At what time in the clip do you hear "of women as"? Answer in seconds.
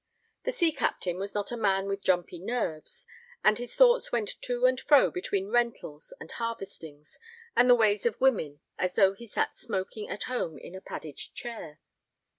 8.07-8.95